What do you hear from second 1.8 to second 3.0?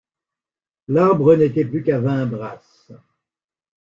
qu’à vingt brasses.